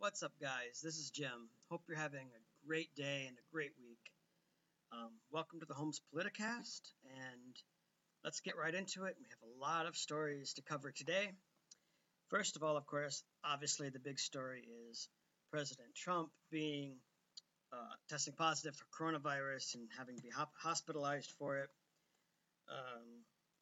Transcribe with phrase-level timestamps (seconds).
[0.00, 0.80] What's up, guys?
[0.82, 1.50] This is Jim.
[1.70, 4.00] Hope you're having a great day and a great week.
[4.90, 7.54] Um, welcome to the Holmes Politicast, and
[8.24, 9.16] let's get right into it.
[9.20, 11.32] We have a lot of stories to cover today.
[12.30, 15.10] First of all, of course, obviously the big story is
[15.52, 16.94] President Trump being
[17.70, 21.68] uh, testing positive for coronavirus and having to be hospitalized for it.
[22.70, 23.04] Um,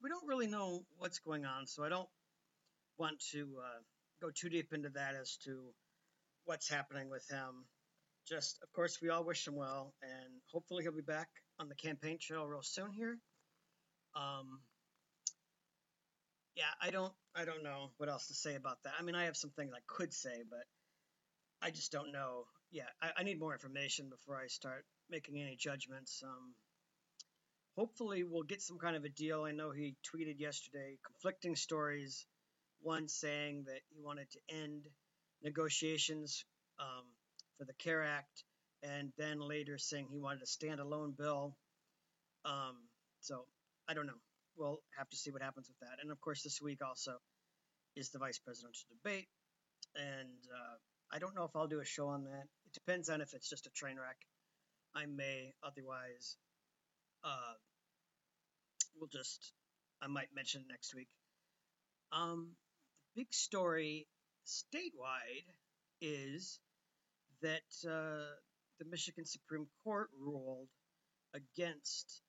[0.01, 2.09] we don't really know what's going on, so I don't
[2.97, 3.81] want to uh,
[4.23, 5.75] go too deep into that as to
[6.49, 7.67] what's happening with him.
[8.27, 11.29] Just, of course, we all wish him well, and hopefully he'll be back
[11.61, 13.19] on the campaign trail real soon here.
[14.17, 14.61] Um,
[16.57, 18.95] yeah, I don't, I don't know what else to say about that.
[18.99, 20.65] I mean, I have some things I could say, but
[21.61, 22.45] I just don't know.
[22.71, 26.23] Yeah, I, I need more information before I start making any judgments.
[26.25, 26.55] Um,
[27.77, 29.45] hopefully, we'll get some kind of a deal.
[29.45, 32.27] I know he tweeted yesterday conflicting stories.
[32.81, 34.87] One saying that he wanted to end
[35.43, 36.45] negotiations
[36.79, 37.05] um,
[37.57, 38.45] for the CARE Act,
[38.83, 41.57] and then later saying he wanted a standalone bill.
[42.45, 42.77] Um,
[43.21, 43.45] so
[43.89, 44.21] I don't know.
[44.57, 45.99] We'll have to see what happens with that.
[46.03, 47.13] And of course, this week also
[47.97, 49.29] is the vice presidential debate,
[49.97, 50.77] and uh,
[51.13, 52.45] I don't know if I'll do a show on that.
[52.67, 54.17] It depends on if it's just a train wreck.
[54.95, 56.37] I may, otherwise,
[57.25, 57.55] uh,
[58.97, 59.53] we'll just,
[60.03, 61.09] I might mention next week.
[62.13, 62.51] Um,
[63.15, 64.07] the big story
[64.49, 65.45] statewide
[66.01, 66.59] is
[67.43, 68.35] that uh,
[68.79, 70.69] the Michigan Supreme Court ruled
[71.35, 72.23] against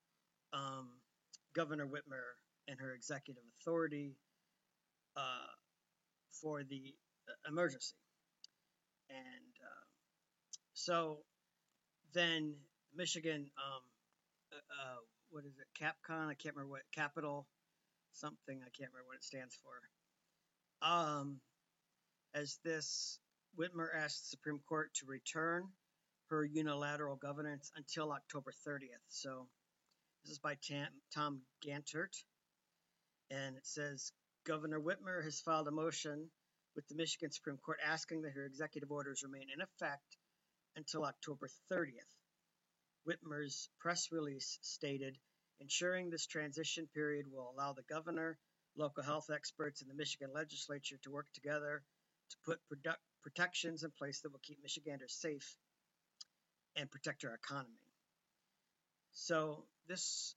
[0.54, 0.90] um,
[1.56, 2.36] Governor Whitmer
[2.68, 4.18] and her executive authority
[5.16, 5.52] uh,
[6.42, 6.94] for the
[7.28, 7.96] uh, emergency.
[9.10, 9.86] And uh,
[10.74, 11.20] so
[12.14, 12.54] then
[12.96, 13.82] Michigan, um,
[14.52, 14.98] uh, uh,
[15.30, 16.28] what is it, CapCon?
[16.28, 17.48] I can't remember what, Capital
[18.12, 20.88] something, I can't remember what it stands for.
[20.88, 21.40] Um,
[22.34, 23.20] as this,
[23.58, 25.68] Whitmer asked the Supreme Court to return
[26.30, 29.04] her unilateral governance until October 30th.
[29.10, 29.48] So
[30.24, 32.16] this is by Tam, Tom Gantert.
[33.32, 34.12] And it says
[34.46, 36.30] Governor Whitmer has filed a motion
[36.76, 40.18] with the Michigan Supreme Court asking that her executive orders remain in effect
[40.76, 42.16] until October 30th.
[43.08, 45.18] Whitmer's press release stated
[45.60, 48.38] ensuring this transition period will allow the governor,
[48.78, 51.84] local health experts, and the Michigan legislature to work together
[52.30, 55.56] to put produ- protections in place that will keep Michiganders safe
[56.76, 57.80] and protect our economy.
[59.12, 60.36] So this,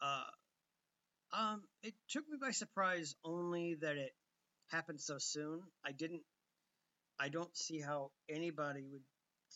[0.00, 4.12] uh, um, it took me by surprise only that it
[4.70, 5.62] happened so soon.
[5.84, 6.22] I didn't,
[7.18, 9.02] I don't see how anybody would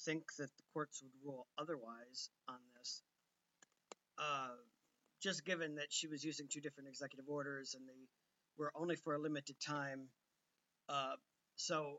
[0.04, 3.02] think that the courts would rule otherwise on this.
[4.18, 4.56] Uh,
[5.20, 8.06] just given that she was using two different executive orders and they
[8.56, 10.08] were only for a limited time.
[10.88, 11.14] Uh,
[11.58, 11.98] so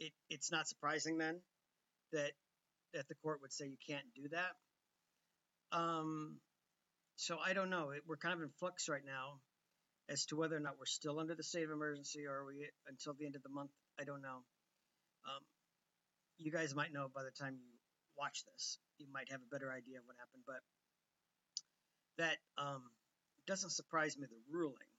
[0.00, 1.40] it, it's not surprising then
[2.12, 2.32] that
[2.94, 5.76] that the court would say you can't do that.
[5.76, 6.38] Um,
[7.16, 7.90] so I don't know.
[7.90, 9.40] It, we're kind of in flux right now
[10.08, 12.66] as to whether or not we're still under the state of emergency or are we
[12.88, 13.70] until the end of the month.
[14.00, 14.42] I don't know.
[15.26, 15.42] Um,
[16.38, 17.72] you guys might know by the time you
[18.16, 18.78] watch this.
[18.98, 20.62] You might have a better idea of what happened, but
[22.18, 22.82] that um,
[23.46, 24.26] doesn't surprise me.
[24.30, 24.92] The ruling,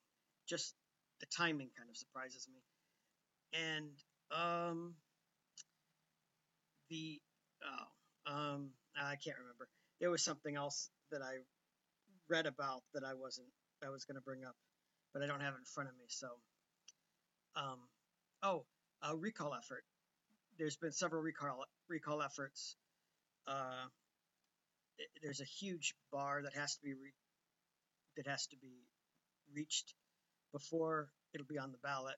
[0.48, 0.76] just
[1.22, 2.60] the timing, kind of surprises me.
[3.56, 3.92] And
[4.32, 4.96] um,
[6.90, 7.22] the
[7.64, 9.68] oh, um, I can't remember.
[10.00, 11.36] There was something else that I
[12.30, 13.48] read about that I wasn't
[13.86, 14.56] I was going to bring up,
[15.14, 16.06] but I don't have it in front of me.
[16.08, 16.28] So,
[17.56, 17.80] um,
[18.44, 18.66] oh,
[19.02, 19.84] a recall effort.
[20.58, 22.76] There's been several recall recall efforts.
[23.48, 23.88] Uh,
[25.22, 27.14] there's a huge bar that has to be re-
[28.18, 28.88] that has to be
[29.54, 29.94] reached
[30.54, 32.16] before it'll be on the ballot,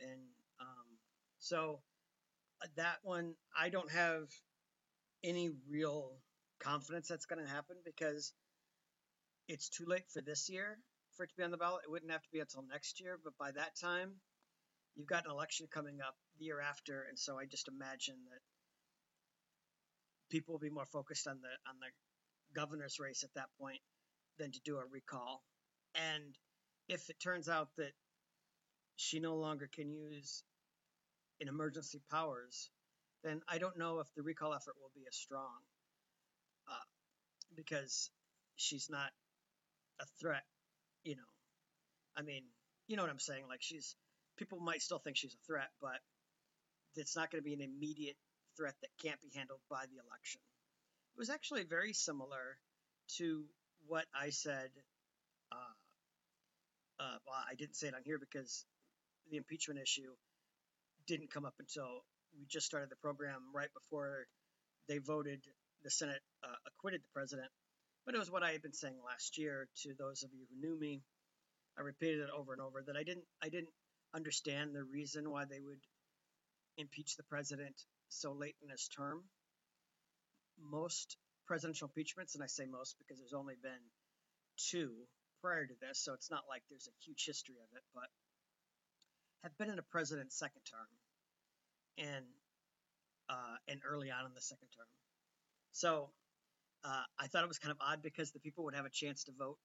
[0.00, 0.20] and
[0.62, 0.86] um,
[1.38, 1.80] so
[2.62, 4.24] uh, that one I don't have
[5.24, 6.12] any real
[6.60, 8.32] confidence that's going to happen because
[9.48, 10.78] it's too late for this year
[11.16, 11.82] for it to be on the ballot.
[11.84, 14.12] It wouldn't have to be until next year, but by that time,
[14.94, 18.40] you've got an election coming up the year after, and so I just imagine that
[20.30, 21.88] people will be more focused on the on the
[22.58, 23.80] governor's race at that point
[24.38, 25.42] than to do a recall.
[25.94, 26.36] And
[26.88, 27.92] if it turns out that
[28.96, 30.42] she no longer can use
[31.42, 32.70] an emergency powers,
[33.24, 35.58] then I don't know if the recall effort will be as strong
[36.68, 36.86] uh,
[37.56, 38.10] because
[38.56, 39.10] she's not
[40.00, 40.44] a threat.
[41.04, 41.30] You know,
[42.16, 42.44] I mean,
[42.86, 43.44] you know what I'm saying?
[43.48, 43.96] Like she's
[44.38, 45.98] people might still think she's a threat, but
[46.94, 48.16] it's not going to be an immediate
[48.56, 50.40] threat that can't be handled by the election.
[51.14, 52.56] It was actually very similar
[53.18, 53.44] to
[53.86, 54.70] what I said.
[55.50, 55.74] Uh,
[57.00, 58.64] uh, well, I didn't say it on here because
[59.30, 60.12] the impeachment issue
[61.12, 62.00] didn't come up until
[62.32, 64.24] we just started the program right before
[64.88, 65.44] they voted,
[65.84, 67.48] the Senate uh, acquitted the president.
[68.06, 70.66] But it was what I had been saying last year to those of you who
[70.66, 71.02] knew me.
[71.78, 73.72] I repeated it over and over that I didn't I didn't
[74.14, 75.80] understand the reason why they would
[76.78, 77.76] impeach the president
[78.08, 79.22] so late in his term.
[80.58, 81.16] Most
[81.46, 83.84] presidential impeachments, and I say most because there's only been
[84.56, 84.92] two
[85.42, 88.08] prior to this, so it's not like there's a huge history of it, but
[89.42, 90.88] have been in a president's second term
[91.98, 92.24] and
[93.28, 94.86] uh, and early on in the second term.
[95.72, 96.10] So
[96.84, 99.24] uh, I thought it was kind of odd because the people would have a chance
[99.24, 99.58] to vote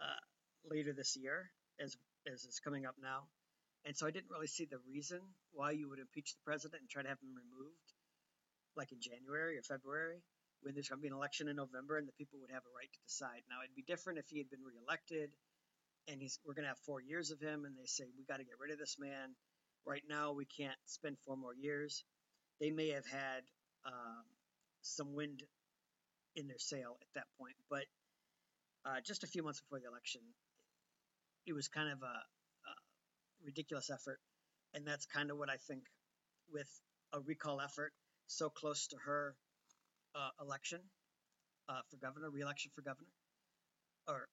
[0.00, 0.22] uh,
[0.64, 1.50] later this year,
[1.80, 1.96] as
[2.32, 3.28] as is coming up now,
[3.84, 5.20] and so I didn't really see the reason
[5.52, 7.88] why you would impeach the president and try to have him removed,
[8.76, 10.22] like in January or February,
[10.62, 12.76] when there's going to be an election in November and the people would have a
[12.76, 13.42] right to decide.
[13.48, 15.30] Now it'd be different if he had been reelected,
[16.06, 18.38] and he's we're going to have four years of him, and they say we got
[18.38, 19.34] to get rid of this man.
[19.88, 22.04] Right now we can't spend four more years.
[22.60, 23.40] They may have had
[23.86, 24.24] um,
[24.82, 25.42] some wind
[26.36, 27.84] in their sail at that point, but
[28.84, 30.20] uh, just a few months before the election,
[31.46, 32.16] it was kind of a,
[32.68, 32.72] a
[33.46, 34.20] ridiculous effort,
[34.74, 35.84] and that's kind of what I think
[36.52, 36.68] with
[37.14, 37.92] a recall effort
[38.26, 39.36] so close to her
[40.14, 40.80] uh, election
[41.70, 43.08] uh, for governor, reelection for governor,
[44.06, 44.28] or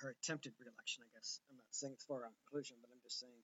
[0.00, 1.40] her attempted reelection, I guess.
[1.50, 3.42] I'm not saying it's far on conclusion, but I'm just saying.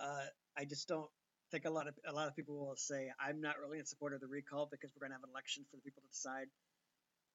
[0.00, 0.26] Uh,
[0.56, 1.08] I just don't
[1.50, 4.14] think a lot of a lot of people will say I'm not really in support
[4.14, 6.46] of the recall because we're going to have an election for the people to decide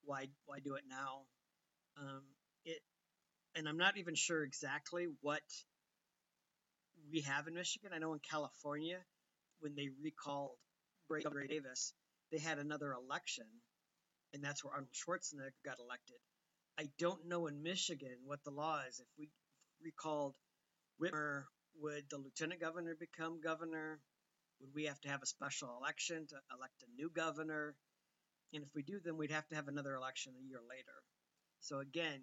[0.03, 1.23] why why do it now.
[1.97, 2.21] Um,
[2.65, 2.79] it,
[3.55, 5.41] and I'm not even sure exactly what
[7.11, 7.91] we have in Michigan.
[7.93, 8.99] I know in California,
[9.59, 10.57] when they recalled
[11.07, 11.93] Gray Davis,
[12.31, 13.45] they had another election,
[14.33, 16.17] and that's where Arnold Schwarzenegger got elected.
[16.79, 18.99] I don't know in Michigan what the law is.
[18.99, 19.29] If we
[19.83, 20.35] recalled
[21.01, 21.43] Whitmer,
[21.81, 23.99] would the lieutenant governor become governor?
[24.61, 27.75] Would we have to have a special election to elect a new governor?
[28.53, 30.97] And if we do, then we'd have to have another election a year later.
[31.61, 32.21] So again,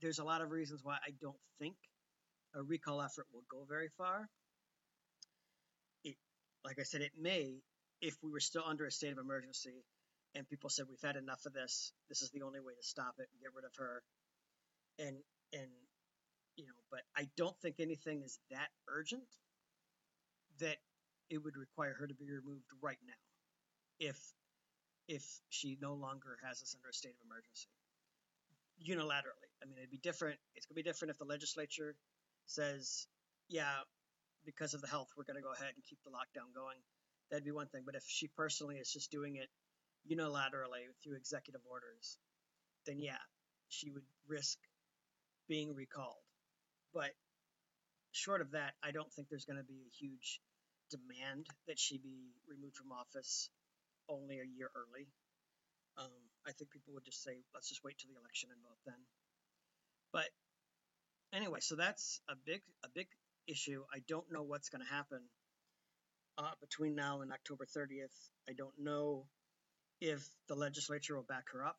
[0.00, 1.76] there's a lot of reasons why I don't think
[2.54, 4.28] a recall effort will go very far.
[6.04, 6.16] It,
[6.64, 7.60] like I said, it may
[8.00, 9.84] if we were still under a state of emergency
[10.34, 13.14] and people said we've had enough of this this is the only way to stop
[13.18, 14.02] it and get rid of her
[14.98, 15.16] and
[15.52, 15.70] and
[16.56, 19.28] you know but i don't think anything is that urgent
[20.58, 20.76] that
[21.30, 23.22] it would require her to be removed right now
[23.98, 24.18] if
[25.08, 27.68] if she no longer has us under a state of emergency
[28.80, 31.94] unilaterally i mean it'd be different it's going to be different if the legislature
[32.46, 33.06] says
[33.48, 33.80] yeah
[34.44, 36.78] because of the health we're going to go ahead and keep the lockdown going
[37.32, 37.82] that'd be one thing.
[37.84, 39.48] But if she personally is just doing it
[40.08, 42.18] unilaterally through executive orders,
[42.86, 43.22] then yeah,
[43.68, 44.58] she would risk
[45.48, 46.22] being recalled.
[46.94, 47.10] But
[48.12, 50.40] short of that, I don't think there's going to be a huge
[50.90, 53.50] demand that she be removed from office
[54.08, 55.08] only a year early.
[55.96, 58.80] Um, I think people would just say, let's just wait till the election and vote
[58.84, 59.00] then.
[60.12, 60.28] But
[61.32, 63.08] anyway, so that's a big a big
[63.48, 63.84] issue.
[63.92, 65.20] I don't know what's going to happen
[66.38, 68.16] uh, between now and October 30th.
[68.48, 69.26] I don't know
[70.00, 71.76] if the legislature will back her up.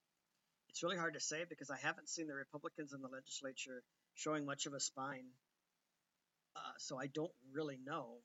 [0.69, 3.83] It's really hard to say because I haven't seen the Republicans in the legislature
[4.15, 5.25] showing much of a spine.
[6.55, 8.17] Uh, so I don't really know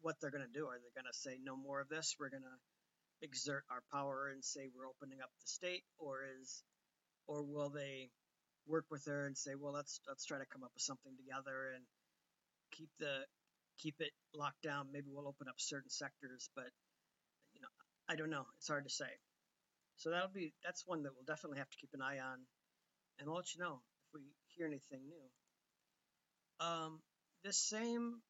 [0.00, 0.66] what they're going to do.
[0.66, 2.14] Are they going to say no more of this?
[2.18, 2.58] We're going to
[3.22, 6.62] exert our power and say we're opening up the state, or is,
[7.26, 8.10] or will they
[8.66, 11.72] work with her and say, well, let's let's try to come up with something together
[11.74, 11.84] and
[12.72, 13.24] keep the
[13.78, 14.88] keep it locked down.
[14.92, 16.70] Maybe we'll open up certain sectors, but
[17.54, 17.72] you know,
[18.08, 18.44] I don't know.
[18.58, 19.10] It's hard to say.
[19.96, 22.38] So that'll be that's one that we'll definitely have to keep an eye on,
[23.18, 24.22] and I'll let you know if we
[24.56, 26.66] hear anything new.
[26.66, 27.00] Um,
[27.44, 28.20] this same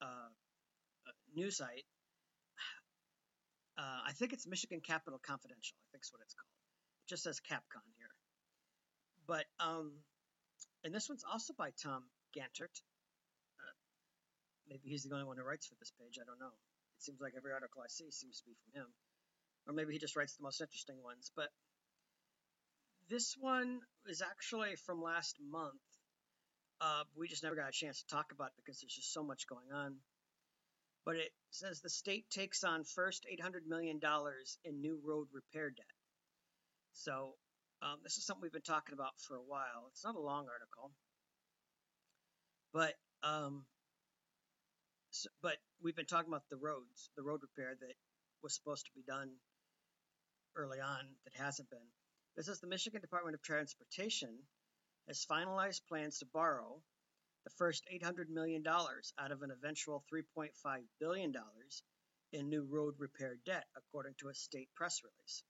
[0.00, 1.84] uh, uh, news site,
[3.78, 5.76] uh, I think it's Michigan Capitol Confidential.
[5.76, 6.54] I think is what it's called.
[7.04, 8.10] It just says CapCon here,
[9.26, 9.92] but um,
[10.84, 12.04] and this one's also by Tom
[12.34, 12.80] Gantert.
[14.68, 16.20] Maybe he's the only one who writes for this page.
[16.20, 16.52] I don't know.
[16.52, 18.88] It seems like every article I see seems to be from him.
[19.66, 21.32] Or maybe he just writes the most interesting ones.
[21.34, 21.48] But
[23.08, 25.80] this one is actually from last month.
[26.80, 29.22] Uh, we just never got a chance to talk about it because there's just so
[29.24, 29.96] much going on.
[31.04, 33.98] But it says the state takes on first $800 million
[34.64, 35.86] in new road repair debt.
[36.92, 37.34] So
[37.82, 39.88] um, this is something we've been talking about for a while.
[39.90, 40.90] It's not a long article,
[42.72, 43.64] but um,
[45.10, 47.94] so, but we've been talking about the roads, the road repair that
[48.42, 49.30] was supposed to be done
[50.56, 51.86] early on that hasn't been.
[52.38, 54.28] This is the Michigan Department of Transportation
[55.08, 56.80] has finalized plans to borrow
[57.42, 60.50] the first $800 million out of an eventual $3.5
[61.00, 61.34] billion
[62.32, 65.42] in new road repair debt, according to a state press release.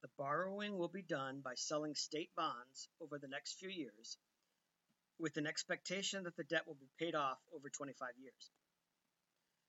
[0.00, 4.16] The borrowing will be done by selling state bonds over the next few years,
[5.18, 8.50] with an expectation that the debt will be paid off over 25 years.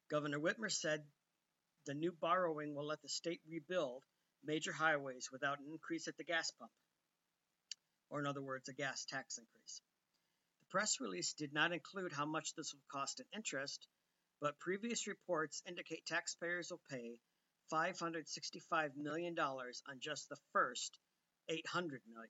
[0.09, 1.03] Governor Whitmer said
[1.85, 4.03] the new borrowing will let the state rebuild
[4.43, 6.71] major highways without an increase at the gas pump,
[8.09, 9.81] or in other words, a gas tax increase.
[10.61, 13.87] The press release did not include how much this will cost in interest,
[14.41, 17.19] but previous reports indicate taxpayers will pay
[17.71, 20.97] $565 million on just the first
[21.49, 22.29] 800 million.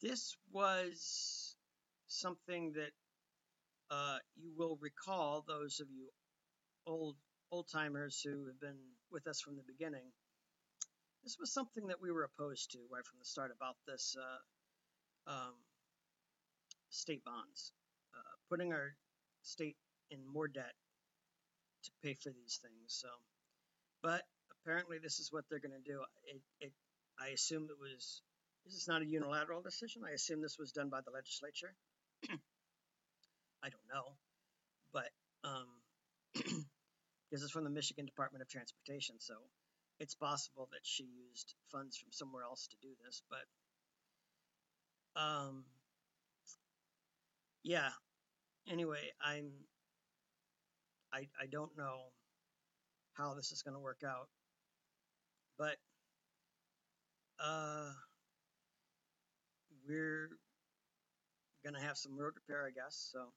[0.00, 1.56] This was
[2.08, 2.90] something that
[3.90, 6.08] uh, you will recall, those of you
[6.86, 7.16] old
[7.50, 8.78] old timers who have been
[9.10, 10.10] with us from the beginning.
[11.22, 15.30] This was something that we were opposed to right from the start about this uh,
[15.30, 15.54] um,
[16.90, 17.72] state bonds,
[18.14, 18.94] uh, putting our
[19.42, 19.76] state
[20.10, 20.74] in more debt
[21.84, 22.88] to pay for these things.
[22.88, 23.08] So,
[24.02, 26.00] but apparently this is what they're going to do.
[26.24, 26.72] It, it,
[27.20, 28.22] I assume it was.
[28.64, 30.02] This is not a unilateral decision.
[30.08, 31.74] I assume this was done by the legislature.
[33.64, 34.14] I don't know,
[34.92, 35.08] but
[35.44, 35.66] um,
[36.34, 39.34] because it's from the Michigan Department of Transportation, so
[40.00, 43.22] it's possible that she used funds from somewhere else to do this.
[43.30, 43.46] But
[45.20, 45.64] um,
[47.62, 47.90] yeah.
[48.70, 49.50] Anyway, I'm
[51.12, 52.10] I I don't know
[53.14, 54.28] how this is going to work out,
[55.58, 55.76] but
[57.40, 57.90] uh,
[59.86, 60.30] we're
[61.64, 63.10] gonna have some road repair, I guess.
[63.12, 63.32] So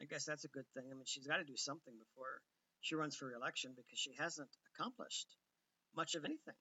[0.00, 0.84] I guess that's a good thing.
[0.90, 2.40] I mean, she's got to do something before
[2.86, 5.34] she runs for reelection because she hasn't accomplished
[5.96, 6.54] much of anything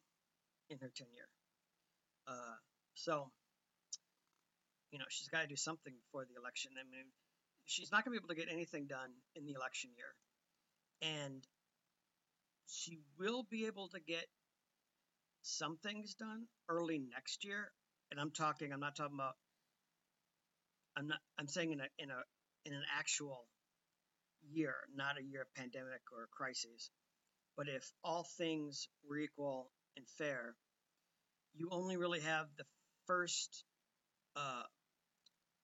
[0.71, 1.29] in her tenure.
[2.27, 2.57] Uh,
[2.95, 3.29] so,
[4.89, 6.71] you know, she's got to do something before the election.
[6.79, 7.05] I mean,
[7.65, 10.17] she's not going to be able to get anything done in the election year.
[11.21, 11.45] And
[12.65, 14.25] she will be able to get
[15.43, 17.69] some things done early next year.
[18.09, 19.35] And I'm talking, I'm not talking about,
[20.97, 22.17] I'm not, I'm saying in a, in a,
[22.65, 23.45] in an actual
[24.51, 26.89] year, not a year of pandemic or crises.
[27.57, 30.55] But if all things were equal and fair,
[31.55, 32.65] you only really have the
[33.07, 33.63] first
[34.35, 34.63] uh,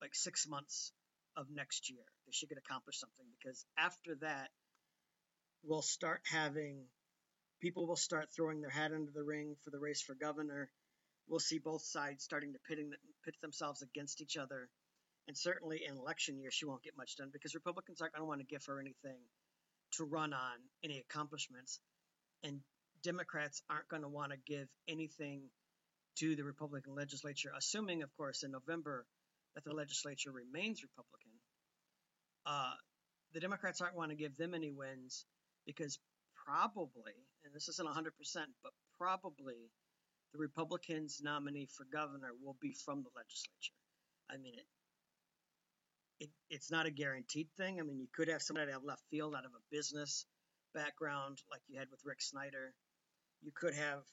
[0.01, 0.91] like six months
[1.37, 4.49] of next year that she could accomplish something because after that
[5.63, 6.83] we'll start having
[7.61, 10.69] people will start throwing their hat into the ring for the race for governor
[11.29, 12.91] we'll see both sides starting to pitting
[13.23, 14.67] pit themselves against each other
[15.31, 18.27] and certainly in election year, she won't get much done because Republicans aren't going to
[18.27, 19.15] want to give her anything
[19.93, 21.79] to run on, any accomplishments.
[22.43, 22.59] And
[23.01, 25.43] Democrats aren't going to want to give anything
[26.17, 29.05] to the Republican legislature, assuming, of course, in November
[29.55, 31.31] that the legislature remains Republican.
[32.45, 32.73] Uh,
[33.33, 35.25] the Democrats aren't want to give them any wins
[35.65, 35.97] because
[36.45, 38.03] probably, and this isn't 100%,
[38.61, 39.71] but probably
[40.33, 43.79] the Republicans' nominee for governor will be from the legislature.
[44.29, 44.65] I mean, it,
[46.21, 47.79] it, it's not a guaranteed thing.
[47.79, 50.25] I mean, you could have somebody of left field out of a business
[50.73, 52.73] background, like you had with Rick Snyder.
[53.41, 54.03] You could have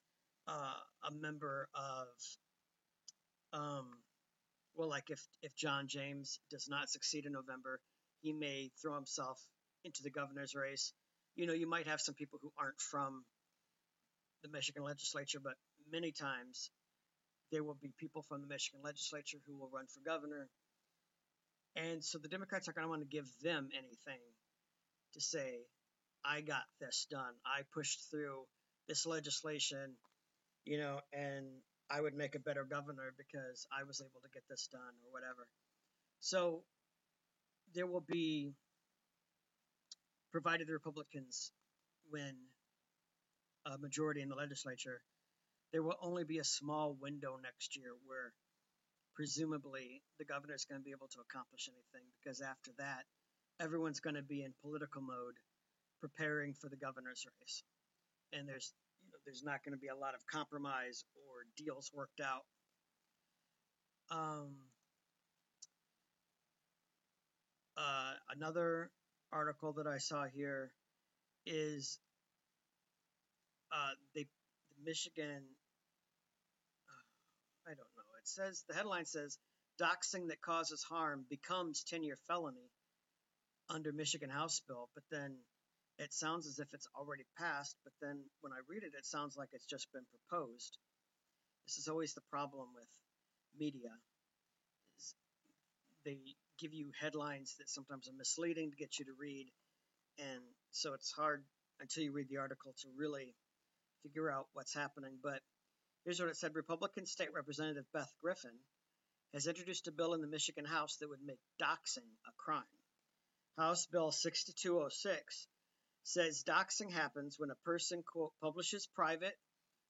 [0.49, 2.09] uh, a member of,
[3.53, 3.87] um,
[4.75, 7.79] well, like if if John James does not succeed in November,
[8.23, 9.39] he may throw himself
[9.85, 10.95] into the governor's race.
[11.37, 13.23] You know, you might have some people who aren't from
[14.43, 15.55] the Michigan legislature, but
[15.93, 16.71] many times
[17.53, 20.49] there will be people from the Michigan legislature who will run for governor
[21.79, 24.21] and so the Democrats are going to want to give them anything
[25.15, 25.61] to say,
[26.25, 27.35] I got this done.
[27.47, 28.43] I pushed through
[28.89, 29.95] this legislation,
[30.65, 31.47] you know, and
[31.91, 35.13] I would make a better governor because I was able to get this done or
[35.13, 35.47] whatever.
[36.21, 36.63] So
[37.75, 38.53] there will be,
[40.33, 41.53] provided the Republicans
[42.13, 42.35] win
[43.67, 45.01] a majority in the legislature,
[45.73, 48.33] there will only be a small window next year where
[49.19, 53.03] presumably the governor is going to be able to accomplish anything because after that,
[53.61, 55.35] everyone's going to be in political mode
[56.01, 57.65] preparing for the governor's race.
[58.33, 58.73] And there's
[59.03, 62.47] you know, there's not going to be a lot of compromise or deals worked out.
[64.13, 64.55] Um,
[67.77, 68.91] uh, another
[69.33, 70.71] article that I saw here
[71.45, 71.99] is
[73.73, 74.27] uh, they
[74.85, 75.43] Michigan.
[76.87, 77.05] Uh,
[77.67, 79.39] I don't know says the headline says
[79.81, 82.71] doxing that causes harm becomes 10 year felony
[83.71, 85.37] under Michigan House bill, but then
[85.99, 89.37] it sounds as if it's already passed, but then when I read it, it sounds
[89.37, 90.79] like it's just been proposed.
[91.67, 92.87] This is always the problem with
[93.59, 93.91] media.
[96.05, 96.19] They
[96.59, 99.47] give you headlines that sometimes are misleading to get you to read.
[100.19, 101.43] And so it's hard
[101.81, 103.35] until you read the article to really
[104.03, 105.19] figure out what's happening.
[105.23, 105.41] But
[106.05, 108.59] here's what it said Republican State Representative Beth Griffin
[109.35, 112.63] has introduced a bill in the Michigan House that would make doxing a crime.
[113.59, 115.49] House Bill 6206
[116.05, 119.37] says doxing happens when a person, quote, publishes private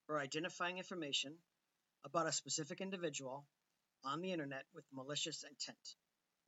[0.09, 1.35] or identifying information
[2.05, 3.47] about a specific individual
[4.05, 5.95] on the internet with malicious intent,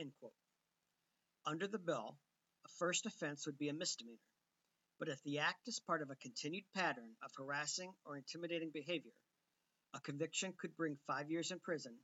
[0.01, 0.33] end quote.
[1.47, 2.17] Under the bill,
[2.65, 4.19] a first offense would be a misdemeanor,
[4.99, 9.13] but if the act is part of a continued pattern of harassing or intimidating behavior,
[9.95, 11.95] a conviction could bring five years in prison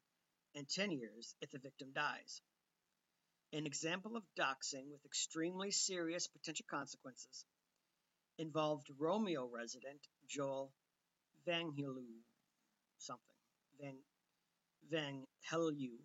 [0.55, 2.40] and 10 years if the victim dies.
[3.52, 7.45] An example of doxing with extremely serious potential consequences
[8.38, 10.73] involved Romeo resident Joel
[11.47, 12.23] Vanghelu
[12.99, 13.37] something.
[14.90, 15.99] Van Vanghelu.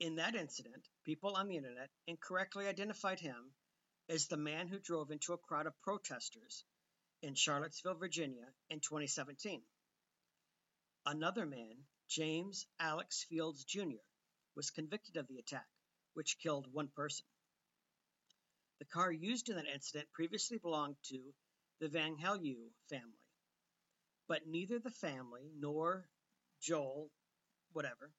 [0.00, 3.52] In that incident, people on the internet incorrectly identified him
[4.08, 6.64] as the man who drove into a crowd of protesters
[7.22, 9.62] in Charlottesville, Virginia in 2017.
[11.04, 14.04] Another man, James Alex Fields Jr.,
[14.54, 15.66] was convicted of the attack,
[16.14, 17.26] which killed one person.
[18.78, 21.34] The car used in that incident previously belonged to
[21.80, 23.18] the Vanghelu family,
[24.28, 26.08] but neither the family nor
[26.60, 27.10] Joel,
[27.72, 28.12] whatever,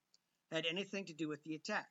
[0.51, 1.89] had anything to do with the attack.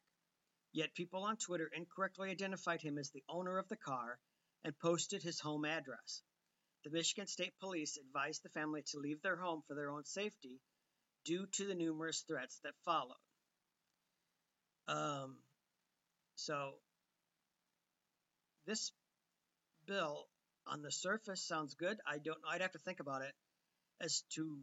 [0.72, 4.20] Yet people on Twitter incorrectly identified him as the owner of the car
[4.62, 6.22] and posted his home address.
[6.84, 10.60] The Michigan State Police advised the family to leave their home for their own safety
[11.24, 13.16] due to the numerous threats that followed.
[14.88, 15.36] Um,
[16.36, 16.74] so,
[18.66, 18.92] this
[19.86, 20.26] bill
[20.66, 21.98] on the surface sounds good.
[22.06, 22.48] I don't know.
[22.50, 23.32] I'd have to think about it
[24.00, 24.58] as to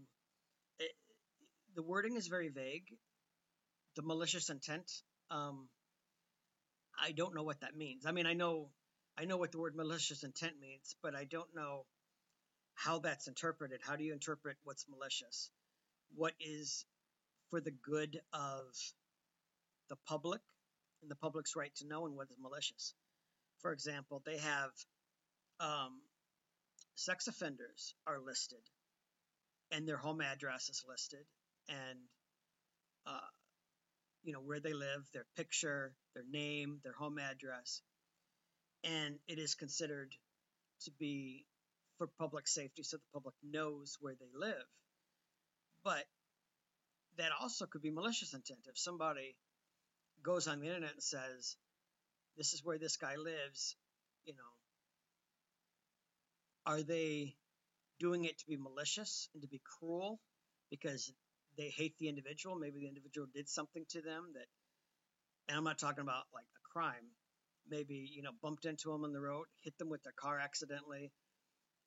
[0.80, 0.94] it, eh,
[1.76, 2.88] the wording is very vague.
[3.96, 4.92] The malicious intent.
[5.32, 5.70] Um,
[7.02, 8.06] I don't know what that means.
[8.06, 8.70] I mean, I know
[9.18, 11.86] I know what the word malicious intent means, but I don't know
[12.74, 13.82] how that's interpreted.
[13.84, 15.50] How do you interpret what's malicious?
[16.16, 16.86] What is
[17.50, 18.64] for the good of
[19.90, 20.42] the public
[21.02, 22.94] and the public's right to know and what is malicious.
[23.62, 24.70] For example, they have
[25.60, 26.02] um,
[26.96, 28.60] sex offenders are listed
[29.72, 31.26] and their home address is listed
[31.68, 32.00] and
[33.06, 33.30] uh,
[34.24, 37.82] you know where they live, their picture, their name, their home address,
[38.84, 40.14] and it is considered
[40.84, 41.46] to be
[41.98, 44.66] for public safety so the public knows where they live.
[45.84, 46.06] But
[47.18, 48.60] that also could be malicious intent.
[48.68, 49.36] If somebody
[50.24, 51.58] goes on the internet and says,
[52.38, 53.76] this is where this guy lives,
[54.26, 54.54] you know,
[56.66, 57.36] are they
[58.00, 60.20] doing it to be malicious and to be cruel
[60.70, 61.12] because
[61.58, 62.58] they hate the individual?
[62.58, 64.46] Maybe the individual did something to them that,
[65.48, 67.12] and I'm not talking about like a crime.
[67.70, 71.12] Maybe, you know, bumped into them on the road, hit them with their car accidentally.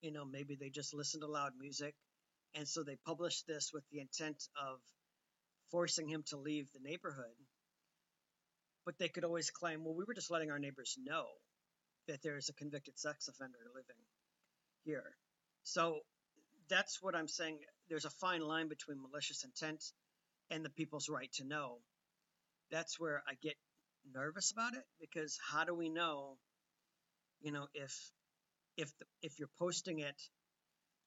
[0.01, 1.95] You know, maybe they just listened to loud music
[2.55, 4.79] and so they published this with the intent of
[5.71, 7.37] forcing him to leave the neighborhood.
[8.85, 11.27] But they could always claim, well, we were just letting our neighbors know
[12.09, 14.03] that there is a convicted sex offender living
[14.85, 15.15] here.
[15.63, 16.01] So
[16.69, 17.59] that's what I'm saying.
[17.89, 19.83] There's a fine line between malicious intent
[20.51, 21.79] and the people's right to know.
[22.71, 23.55] That's where I get
[24.13, 26.37] nervous about it because how do we know,
[27.41, 27.95] you know, if
[28.77, 30.21] if the, if you're posting it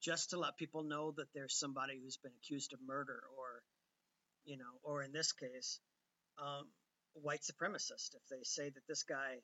[0.02, 3.62] just to let people know that there's somebody who's been accused of murder or
[4.46, 5.80] you know or in this case
[6.42, 6.68] um,
[7.14, 8.16] white supremacist.
[8.16, 9.40] If they say that this guy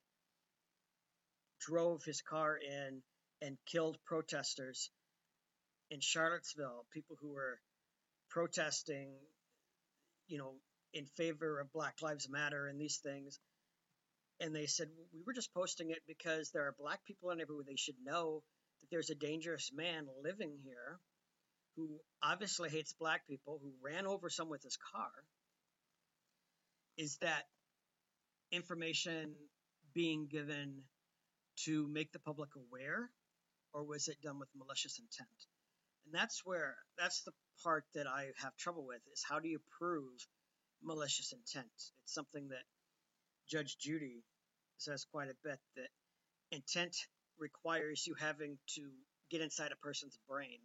[1.59, 3.01] drove his car in
[3.41, 4.89] and killed protesters
[5.89, 7.59] in Charlottesville people who were
[8.29, 9.09] protesting
[10.27, 10.53] you know
[10.93, 13.39] in favor of black lives matter and these things
[14.39, 17.65] and they said we were just posting it because there are black people in neighborhood
[17.67, 18.41] they should know
[18.91, 20.99] there's a dangerous man living here
[21.75, 21.87] who
[22.21, 25.11] obviously hates black people, who ran over someone with his car,
[26.97, 27.43] is that
[28.51, 29.33] information
[29.93, 30.83] being given
[31.65, 33.09] to make the public aware,
[33.73, 35.29] or was it done with malicious intent?
[36.05, 37.31] And that's where that's the
[37.63, 40.11] part that I have trouble with is how do you prove
[40.83, 41.71] malicious intent?
[42.03, 42.63] It's something that
[43.49, 44.23] Judge Judy
[44.77, 45.89] says quite a bit that
[46.51, 46.95] intent
[47.39, 48.81] requires you having to
[49.29, 50.59] get inside a person's brain.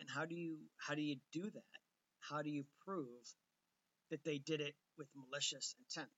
[0.00, 1.80] And how do you how do you do that?
[2.20, 3.24] How do you prove
[4.10, 6.10] that they did it with malicious intent?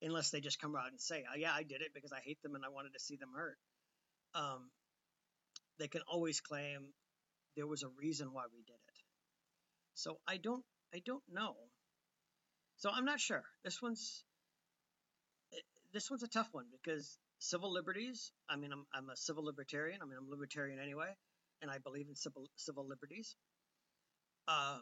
[0.00, 2.42] Unless they just come out and say, oh, "Yeah, I did it because I hate
[2.42, 3.58] them and I wanted to see them hurt."
[4.34, 4.70] Um,
[5.78, 6.92] they can always claim
[7.56, 9.04] there was a reason why we did it.
[9.94, 11.54] So I don't I don't know.
[12.76, 13.42] So I'm not sure.
[13.64, 14.24] This one's
[15.92, 18.30] this one's a tough one because civil liberties.
[18.48, 20.00] I mean, I'm I'm a civil libertarian.
[20.00, 21.10] I mean, I'm libertarian anyway,
[21.60, 23.36] and I believe in civil civil liberties.
[24.46, 24.78] Uh,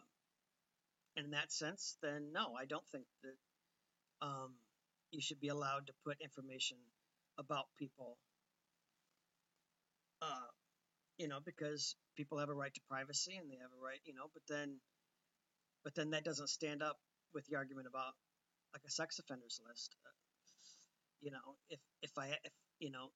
[1.17, 4.53] in that sense, then no, I don't think that um,
[5.11, 6.77] you should be allowed to put information
[7.37, 8.17] about people.
[10.21, 10.49] Uh,
[11.17, 14.13] you know, because people have a right to privacy and they have a right, you
[14.13, 14.77] know, but then,
[15.83, 16.97] but then that doesn't stand up
[17.33, 18.13] with the argument about
[18.73, 19.95] like a sex offenders list.
[21.21, 23.09] You know, if if I if you know,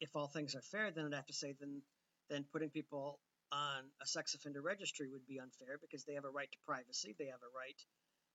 [0.00, 1.82] if all things are fair, then I'd have to say then
[2.30, 3.20] then putting people
[3.52, 7.14] on a sex offender registry would be unfair because they have a right to privacy.
[7.18, 7.80] They have a right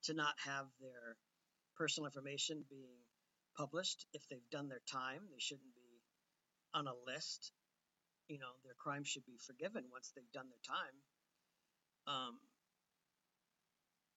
[0.04, 1.16] to not have their
[1.76, 2.98] personal information being
[3.56, 4.06] published.
[4.12, 6.02] If they've done their time, they shouldn't be
[6.74, 7.52] on a list.
[8.28, 10.96] You know, their crime should be forgiven once they've done their time.
[12.06, 12.38] Um,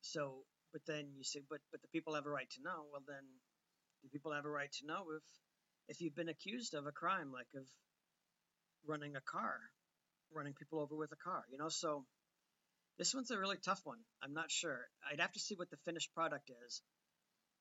[0.02, 2.86] so, but then you say, but but the people have a right to know.
[2.92, 3.24] Well, then,
[4.02, 5.22] do people have a right to know if
[5.88, 7.66] if you've been accused of a crime like of
[8.86, 9.58] running a car
[10.32, 11.68] running people over with a car, you know?
[11.68, 12.04] So
[12.98, 13.98] this one's a really tough one.
[14.22, 14.78] I'm not sure.
[15.10, 16.82] I'd have to see what the finished product is.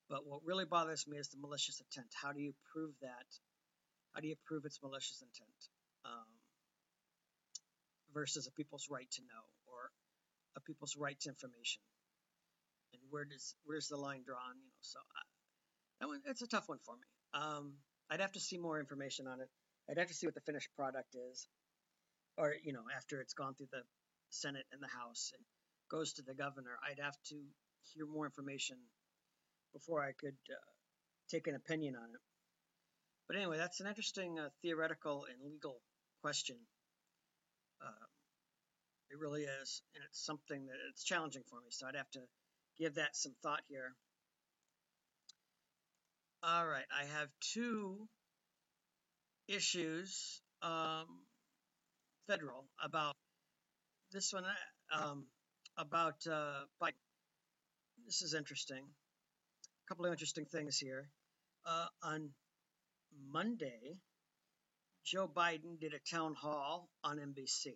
[0.09, 2.09] But what really bothers me is the malicious intent.
[2.19, 3.29] How do you prove that?
[4.13, 5.59] How do you prove it's malicious intent
[6.03, 6.29] um,
[8.13, 9.91] versus a people's right to know or
[10.57, 11.81] a people's right to information?
[12.93, 14.57] And where does where's the line drawn?
[14.57, 15.21] You know, so I,
[15.99, 17.03] that one it's a tough one for me.
[17.33, 17.73] Um,
[18.09, 19.49] I'd have to see more information on it.
[19.89, 21.47] I'd have to see what the finished product is
[22.39, 23.83] or you know after it's gone through the
[24.29, 25.43] Senate and the House and
[25.91, 27.35] goes to the governor, I'd have to
[27.93, 28.77] hear more information
[29.73, 30.69] before I could uh,
[31.29, 32.21] take an opinion on it.
[33.27, 35.81] But anyway, that's an interesting uh, theoretical and legal
[36.21, 36.57] question.
[37.81, 38.05] Uh,
[39.11, 41.69] it really is, and it's something that it's challenging for me.
[41.69, 42.21] So I'd have to
[42.79, 43.95] give that some thought here.
[46.41, 48.07] All right, I have two
[49.47, 50.41] issues.
[50.61, 51.05] Um,
[52.27, 53.15] federal about
[54.11, 54.45] this one
[54.93, 55.25] um,
[55.77, 56.93] about uh, Biden.
[58.05, 58.83] This is interesting.
[58.85, 61.09] A couple of interesting things here.
[61.65, 62.29] Uh, on
[63.31, 63.97] Monday,
[65.05, 67.73] Joe Biden did a town hall on NBC,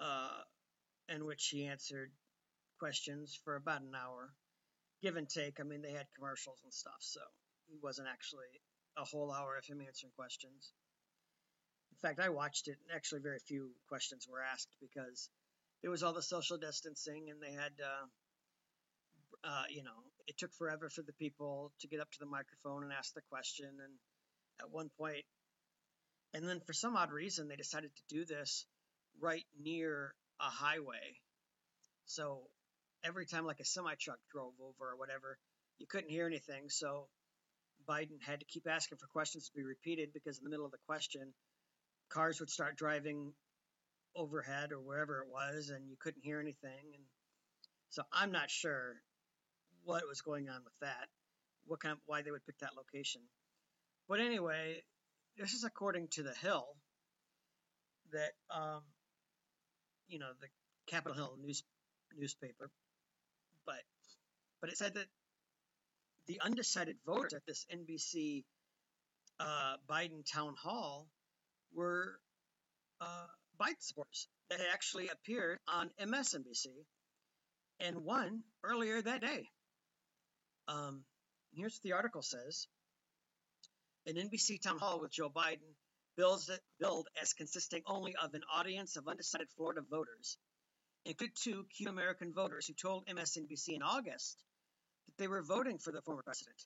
[0.00, 0.40] uh,
[1.14, 2.10] in which he answered
[2.80, 4.32] questions for about an hour,
[5.02, 5.60] give and take.
[5.60, 7.20] I mean, they had commercials and stuff, so
[7.68, 8.50] he wasn't actually
[8.96, 10.72] a whole hour of him answering questions.
[11.92, 12.76] In fact, I watched it.
[12.82, 15.28] And actually, very few questions were asked because
[15.82, 18.06] there was all the social distancing, and they had, uh,
[19.48, 22.84] uh, you know, it took forever for the people to get up to the microphone
[22.84, 23.66] and ask the question.
[23.66, 23.94] And
[24.60, 25.24] at one point,
[26.34, 28.66] and then for some odd reason, they decided to do this
[29.20, 31.16] right near a highway.
[32.04, 32.42] So
[33.06, 35.38] every time, like a semi truck drove over or whatever,
[35.78, 36.68] you couldn't hear anything.
[36.68, 37.08] So
[37.88, 40.72] Biden had to keep asking for questions to be repeated because in the middle of
[40.72, 41.32] the question,
[42.10, 43.32] cars would start driving
[44.14, 46.94] overhead or wherever it was, and you couldn't hear anything.
[46.94, 47.04] And
[47.90, 48.94] so I'm not sure
[49.84, 51.08] what was going on with that,
[51.66, 53.22] what kind of why they would pick that location.
[54.08, 54.82] But anyway,
[55.36, 56.66] this is according to the Hill
[58.12, 58.82] that um,
[60.08, 60.48] you know the
[60.86, 61.62] Capitol Hill news
[62.16, 62.70] newspaper,
[63.66, 63.82] but
[64.60, 65.06] but it said that
[66.26, 68.44] the undecided voters at this NBC
[69.38, 71.08] uh, Biden town hall
[71.74, 72.18] were
[73.00, 73.26] uh,
[73.60, 76.66] Biden supporters that had actually appeared on MSNBC
[77.80, 79.48] and won earlier that day.
[80.68, 81.04] Um,
[81.54, 82.66] here's what the article says.
[84.06, 85.74] An NBC town hall with Joe Biden
[86.16, 90.38] bills it, billed as consisting only of an audience of undecided Florida voters,
[91.06, 94.42] including two Cuban American voters who told MSNBC in August
[95.06, 96.56] that they were voting for the former president,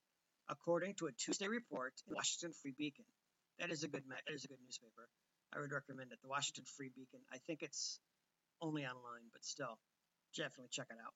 [0.48, 3.04] according to a Tuesday report in Washington Free Beacon.
[3.58, 5.08] That is a good that is a good newspaper.
[5.54, 6.22] I would recommend it.
[6.22, 7.20] The Washington Free Beacon.
[7.30, 8.00] I think it's
[8.62, 9.78] only online, but still,
[10.34, 11.12] definitely check it out.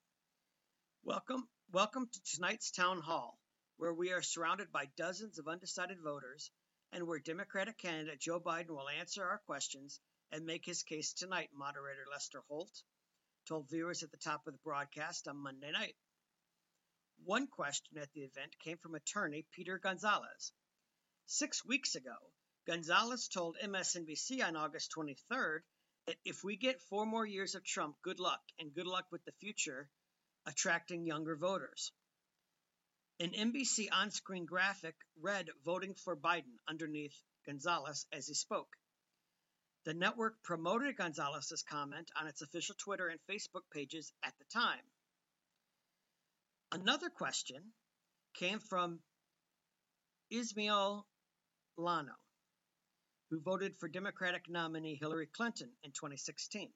[1.02, 3.38] Welcome, welcome to tonight's town hall,
[3.78, 6.50] where we are surrounded by dozens of undecided voters,
[6.92, 9.98] and where Democratic candidate Joe Biden will answer our questions
[10.30, 11.48] and make his case tonight.
[11.56, 12.82] Moderator Lester Holt
[13.46, 15.96] told viewers at the top of the broadcast on Monday night.
[17.24, 20.52] One question at the event came from attorney Peter Gonzalez.
[21.26, 22.16] Six weeks ago,
[22.66, 25.60] Gonzalez told MSNBC on August 23rd
[26.06, 29.24] that if we get four more years of Trump, good luck, and good luck with
[29.24, 29.88] the future
[30.46, 31.92] attracting younger voters.
[33.20, 38.76] An NBC on screen graphic read voting for Biden underneath Gonzalez as he spoke.
[39.84, 44.80] The network promoted Gonzalez's comment on its official Twitter and Facebook pages at the time.
[46.72, 47.62] Another question
[48.34, 49.00] came from
[50.30, 51.06] Ismael
[51.76, 52.16] Llano,
[53.28, 56.72] who voted for Democratic nominee Hillary Clinton in 2016.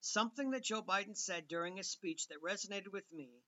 [0.00, 3.42] Something that Joe Biden said during his speech that resonated with me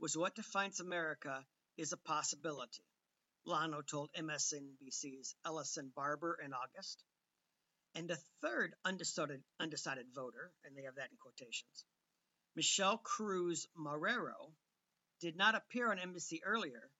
[0.00, 2.84] was what defines America is a possibility,
[3.46, 7.04] Llano told MSNBC's Ellison Barber in August.
[7.94, 11.84] And a third undecided, undecided voter, and they have that in quotations,
[12.56, 14.54] Michelle Cruz Marrero,
[15.20, 16.90] did not appear on NBC earlier,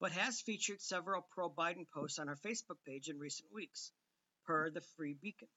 [0.00, 3.92] but has featured several pro Biden posts on her Facebook page in recent weeks,
[4.46, 5.48] per the Free Beacon.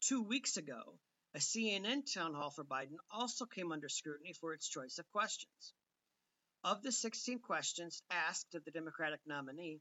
[0.00, 0.98] Two weeks ago,
[1.34, 5.74] a CNN town hall for Biden also came under scrutiny for its choice of questions.
[6.64, 9.80] Of the 16 questions asked of the Democratic nominee,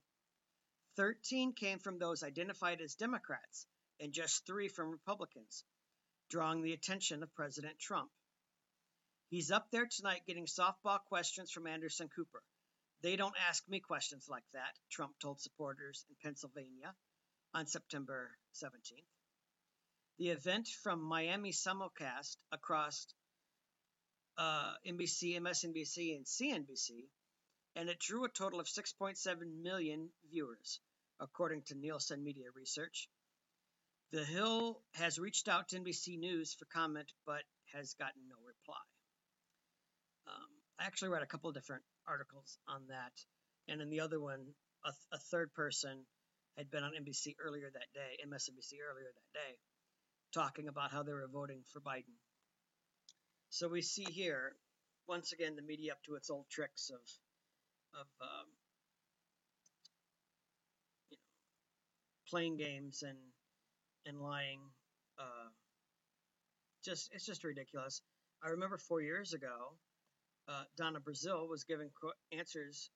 [0.96, 3.66] 13 came from those identified as Democrats
[4.00, 5.64] and just three from Republicans,
[6.30, 8.10] drawing the attention of President Trump.
[9.30, 12.44] He's up there tonight getting softball questions from Anderson Cooper,
[13.06, 16.96] they don't ask me questions like that, Trump told supporters in Pennsylvania
[17.54, 19.06] on September 17th.
[20.18, 23.06] The event from Miami simulcast across
[24.38, 27.08] uh, NBC, MSNBC, and CNBC,
[27.76, 30.80] and it drew a total of 6.7 million viewers,
[31.20, 33.08] according to Nielsen Media Research.
[34.12, 37.42] The Hill has reached out to NBC News for comment, but
[37.74, 38.82] has gotten no reply.
[40.28, 43.12] Um, I actually read a couple of different articles on that.
[43.68, 44.54] And in the other one,
[44.86, 46.06] a, a third person
[46.58, 49.58] had been on NBC earlier that day, MSNBC earlier that day,
[50.34, 52.16] talking about how they were voting for Biden.
[53.50, 54.56] So we see here,
[55.08, 57.02] once again, the media up to its old tricks of,
[58.00, 58.48] of um,
[61.10, 63.18] you know, playing games and
[64.06, 64.60] and lying.
[65.20, 65.50] Uh,
[66.84, 68.02] just it's just ridiculous.
[68.44, 69.74] I remember four years ago,
[70.48, 71.90] uh, Donna Brazile was giving
[72.32, 72.90] answers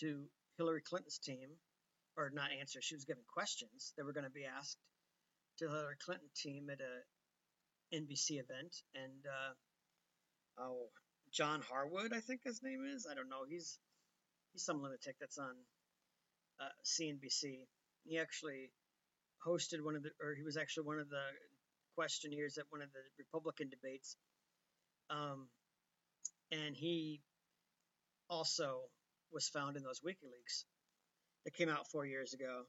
[0.00, 0.24] to
[0.56, 1.48] Hillary Clinton's team,
[2.16, 4.78] or not answers, she was giving questions that were going to be asked
[5.58, 10.88] to the Hillary Clinton team at a NBC event, and uh, oh,
[11.32, 13.06] John Harwood, I think his name is.
[13.10, 13.44] I don't know.
[13.48, 13.78] He's
[14.52, 15.54] he's some lunatic that's on
[16.60, 17.66] uh, CNBC.
[18.04, 18.70] He actually
[19.46, 21.24] hosted one of the, or he was actually one of the
[21.94, 24.16] questioners at one of the Republican debates.
[25.10, 25.48] Um,
[26.52, 27.20] and he
[28.30, 28.80] also
[29.32, 30.64] was found in those WikiLeaks
[31.44, 32.62] that came out four years ago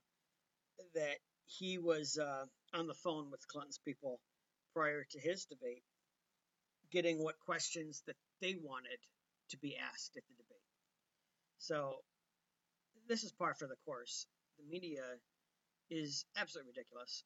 [0.96, 2.46] that he was uh,
[2.78, 4.20] on the phone with Clinton's people
[4.74, 5.84] prior to his debate,
[6.92, 9.00] getting what questions that they wanted
[9.50, 10.62] to be asked at the debate.
[11.58, 11.96] So
[13.08, 14.28] this is par for the course.
[14.58, 15.04] The media
[15.90, 17.24] is absolutely ridiculous.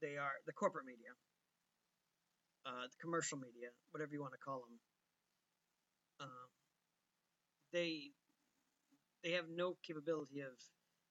[0.00, 1.12] They are the corporate media,
[2.66, 4.78] uh, the commercial media, whatever you want to call them
[6.20, 6.48] um,
[7.72, 8.12] they
[9.24, 10.54] they have no capability of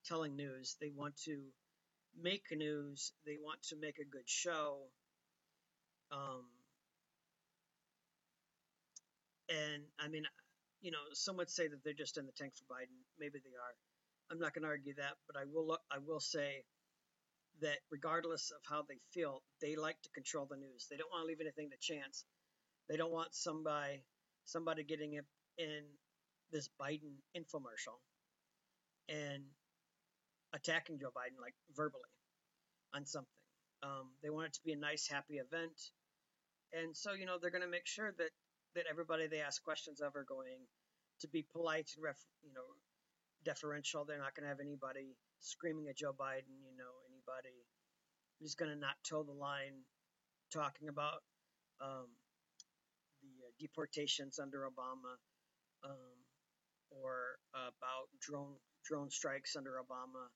[0.06, 0.76] telling news.
[0.82, 1.38] They want to
[2.22, 3.14] make news.
[3.26, 4.80] They want to make a good show.
[6.12, 6.46] Um,
[9.50, 10.24] and I mean,
[10.82, 13.00] you know, some would say that they're just in the tank for Biden.
[13.20, 13.91] Maybe they are.
[14.32, 15.68] I'm not going to argue that, but I will.
[15.68, 15.82] look.
[15.92, 16.64] I will say
[17.62, 20.88] that regardless of how they feel, they like to control the news.
[20.90, 22.24] They don't want to leave anything to chance.
[22.90, 24.04] They don't want somebody
[24.46, 25.26] somebody getting it
[25.58, 25.84] in
[26.52, 28.00] this Biden infomercial
[29.08, 29.44] and
[30.54, 32.10] attacking Joe Biden like verbally
[32.94, 33.28] on something.
[33.84, 35.80] Um, they want it to be a nice, happy event,
[36.74, 38.30] and so you know they're going to make sure that
[38.76, 40.66] that everybody they ask questions of are going
[41.22, 42.64] to be polite and ref, you know
[43.44, 44.06] deferential.
[44.06, 46.60] They're not going to have anybody screaming at Joe Biden.
[46.62, 47.66] You know anybody
[48.40, 49.86] who's going to not toe the line,
[50.52, 51.22] talking about
[51.82, 52.10] um,
[53.22, 55.18] the deportations under Obama,
[55.86, 56.18] um,
[56.90, 60.28] or about drone drone strikes under Obama,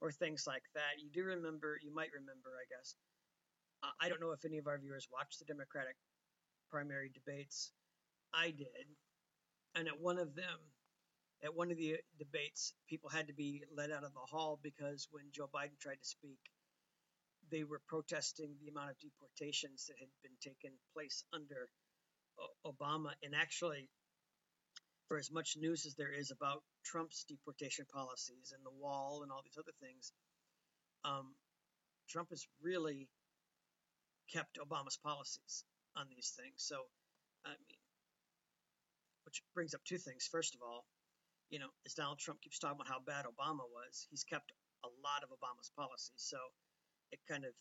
[0.00, 1.02] or things like that.
[1.02, 2.94] You do remember, you might remember, I guess.
[4.00, 5.96] I don't know if any of our viewers watched the Democratic
[6.70, 7.72] primary debates.
[8.32, 8.88] I did,
[9.74, 10.58] and at one of them,
[11.44, 15.06] at one of the debates, people had to be let out of the hall because
[15.10, 16.38] when Joe Biden tried to speak,
[17.50, 21.68] they were protesting the amount of deportations that had been taken place under
[22.66, 23.88] Obama, and actually,
[25.06, 29.30] for as much news as there is about Trump's deportation policies and the wall and
[29.30, 30.12] all these other things,
[31.04, 31.34] um,
[32.08, 33.08] Trump has really
[34.32, 35.64] kept Obama's policies
[35.96, 36.56] on these things.
[36.56, 36.76] So,
[37.44, 37.78] I mean,
[39.26, 40.28] which brings up two things.
[40.30, 40.84] First of all,
[41.54, 44.50] you know, as Donald Trump keeps talking about how bad Obama was, he's kept
[44.82, 46.18] a lot of Obama's policies.
[46.18, 46.34] So
[47.14, 47.54] it kind of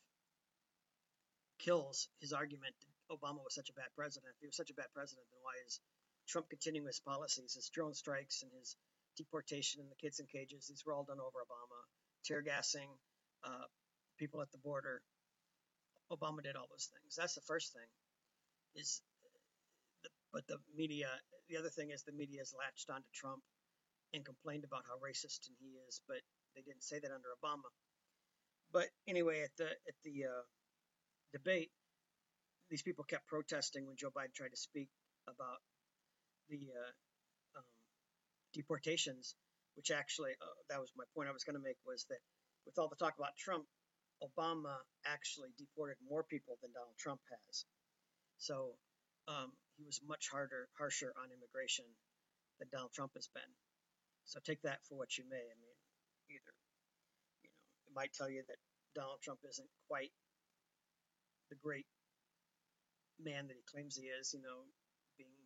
[1.61, 4.33] kills his argument that Obama was such a bad president.
[4.33, 5.77] If he was such a bad president, then why is
[6.25, 8.73] Trump continuing his policies, his drone strikes, and his
[9.13, 10.65] deportation and the kids in cages.
[10.65, 11.77] These were all done over Obama.
[12.25, 12.89] Tear gassing
[13.45, 13.69] uh,
[14.17, 15.05] people at the border.
[16.09, 17.13] Obama did all those things.
[17.13, 17.85] That's the first thing.
[18.73, 19.05] Is
[20.01, 21.13] the, but the media.
[21.47, 23.43] The other thing is the media has latched onto Trump
[24.13, 26.21] and complained about how racist and he is, but
[26.55, 27.69] they didn't say that under Obama.
[28.71, 30.45] But anyway, at the at the uh,
[31.33, 31.71] debate,
[32.69, 34.89] these people kept protesting when Joe Biden tried to speak
[35.27, 35.61] about
[36.49, 36.93] the uh,
[37.57, 37.65] um,
[38.53, 39.35] deportations,
[39.75, 42.19] which actually uh, that was my point I was going to make was that
[42.65, 43.65] with all the talk about Trump,
[44.21, 47.65] Obama actually deported more people than Donald Trump has.
[48.37, 48.73] So
[49.27, 51.85] um, he was much harder, harsher on immigration
[52.59, 53.51] than Donald Trump has been.
[54.25, 55.41] So take that for what you may.
[55.41, 55.77] I mean,
[56.29, 56.53] either
[57.43, 58.57] you know, it might tell you that
[58.95, 60.11] Donald Trump isn't quite
[61.49, 61.85] the great
[63.21, 64.33] man that he claims he is.
[64.33, 64.65] You know,
[65.17, 65.37] being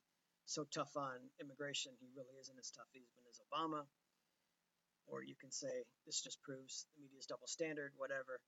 [0.45, 3.83] so tough on immigration, he really isn't as tough even as Obama.
[5.07, 5.71] Or you can say
[6.05, 8.39] this just proves the media's double standard, whatever.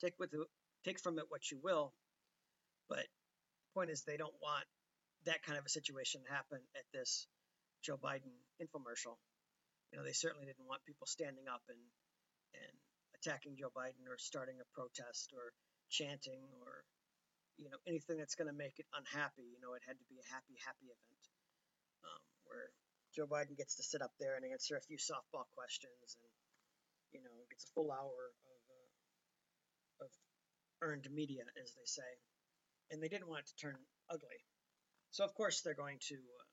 [0.00, 0.40] Take with it,
[0.84, 1.92] take from it what you will,
[2.88, 4.64] but the point is they don't want
[5.26, 7.26] that kind of a situation to happen at this
[7.82, 9.16] Joe Biden infomercial.
[9.90, 11.80] You know, they certainly didn't want people standing up and
[12.54, 12.74] and
[13.16, 15.52] attacking Joe Biden or starting a protest or
[15.88, 16.84] chanting or
[17.58, 19.48] you know anything that's going to make it unhappy.
[19.48, 21.24] You know, it had to be a happy, happy event
[22.06, 22.70] um, where
[23.12, 26.30] Joe Biden gets to sit up there and answer a few softball questions and
[27.12, 30.10] you know gets a full hour of uh, of
[30.80, 32.10] earned media, as they say.
[32.90, 33.76] And they didn't want it to turn
[34.08, 34.40] ugly,
[35.10, 36.14] so of course they're going to.
[36.14, 36.46] Uh,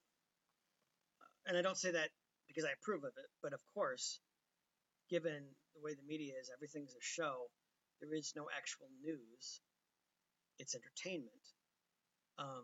[1.22, 2.10] uh and I don't say that
[2.56, 4.22] because I approve of it, but of course,
[5.10, 5.44] given
[5.76, 7.52] the way the media is, everything's a show.
[8.02, 9.62] There is no actual news
[10.60, 11.46] it's entertainment.
[12.40, 12.64] Um,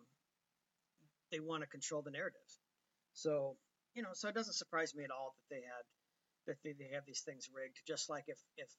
[1.32, 2.40] they want to control the narrative.
[3.14, 3.58] So,
[3.96, 5.84] you know, so it doesn't surprise me at all that they had
[6.48, 7.82] that they, they have these things rigged.
[7.88, 8.70] Just like if if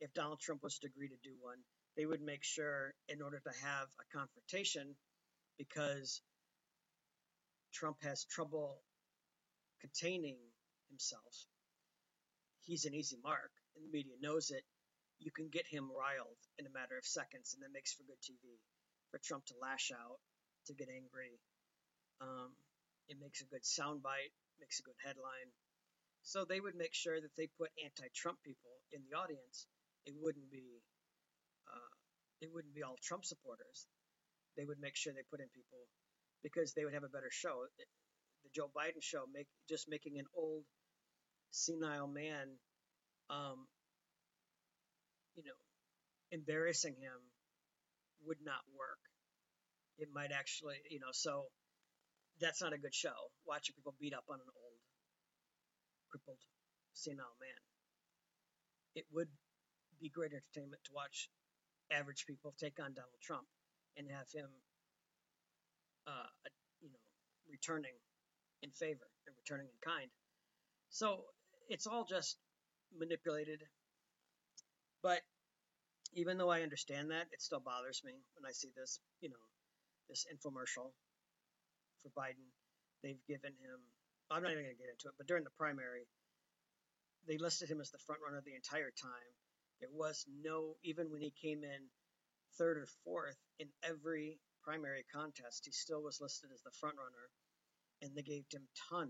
[0.00, 1.58] if Donald Trump was to agree to do one,
[1.96, 4.94] they would make sure in order to have a confrontation,
[5.58, 6.22] because
[7.72, 8.78] Trump has trouble
[9.80, 10.38] containing
[10.90, 11.46] himself.
[12.62, 14.64] He's an easy mark, and the media knows it
[15.20, 18.20] you can get him riled in a matter of seconds, and that makes for good
[18.24, 18.56] TV.
[19.12, 20.18] For Trump to lash out,
[20.66, 21.36] to get angry,
[22.20, 22.56] um,
[23.08, 25.52] it makes a good soundbite, makes a good headline.
[26.22, 29.66] So they would make sure that they put anti-Trump people in the audience.
[30.06, 30.80] It wouldn't be,
[31.68, 31.92] uh,
[32.40, 33.88] it wouldn't be all Trump supporters.
[34.56, 35.84] They would make sure they put in people
[36.42, 37.66] because they would have a better show.
[37.76, 40.64] The Joe Biden show, make just making an old
[41.50, 42.48] senile man
[43.30, 43.66] um,
[45.36, 45.58] you know,
[46.32, 47.18] embarrassing him
[48.26, 48.98] would not work.
[49.98, 51.46] It might actually, you know, so
[52.40, 53.14] that's not a good show.
[53.46, 54.80] Watching people beat up on an old,
[56.10, 56.40] crippled,
[56.94, 57.60] senile man.
[58.96, 59.28] It would
[60.00, 61.30] be great entertainment to watch
[61.92, 63.46] average people take on Donald Trump
[63.96, 64.48] and have him,
[66.06, 66.30] uh,
[66.80, 67.04] you know,
[67.50, 67.94] returning
[68.62, 70.10] in favor and returning in kind.
[70.90, 71.24] So
[71.70, 72.36] it's all just
[72.98, 73.62] manipulated
[75.02, 75.20] but
[76.14, 79.44] even though I understand that, it still bothers me when I see this, you know,
[80.08, 80.92] this infomercial
[82.02, 82.50] for Biden.
[83.02, 83.80] They've given him,
[84.30, 86.06] I'm not even going to get into it, but during the primary,
[87.26, 89.32] they listed him as the front runner the entire time.
[89.80, 91.88] There was no, even when he came in
[92.58, 97.30] third or fourth in every primary contest, he still was listed as the front runner,
[98.02, 99.08] and they gave him ton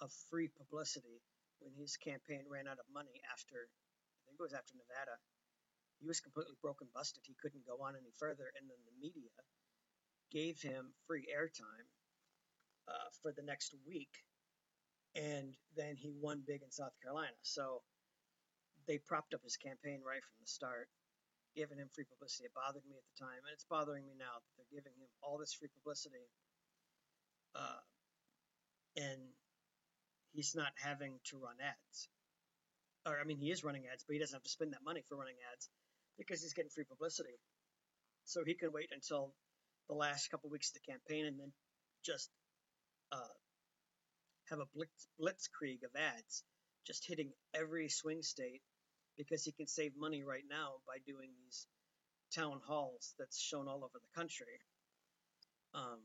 [0.00, 1.22] of free publicity
[1.60, 5.16] when his campaign ran out of money after I think it was after Nevada.
[6.02, 7.24] He was completely broken, busted.
[7.24, 9.32] He couldn't go on any further, and then the media
[10.28, 11.88] gave him free airtime
[12.88, 14.12] uh, for the next week,
[15.14, 17.38] and then he won big in South Carolina.
[17.42, 17.80] So
[18.86, 20.88] they propped up his campaign right from the start,
[21.56, 22.44] giving him free publicity.
[22.44, 25.08] It bothered me at the time, and it's bothering me now that they're giving him
[25.22, 26.28] all this free publicity,
[27.56, 27.80] uh,
[29.00, 29.32] and
[30.36, 32.08] he's not having to run ads
[33.06, 35.02] or I mean, he is running ads, but he doesn't have to spend that money
[35.08, 35.70] for running ads
[36.18, 37.38] because he's getting free publicity.
[38.24, 39.32] So he can wait until
[39.88, 41.52] the last couple weeks of the campaign and then
[42.04, 42.28] just
[43.12, 43.36] uh,
[44.50, 46.42] have a blitz, blitzkrieg of ads,
[46.86, 48.62] just hitting every swing state
[49.16, 51.66] because he can save money right now by doing these
[52.34, 54.58] town halls that's shown all over the country.
[55.74, 56.00] Um,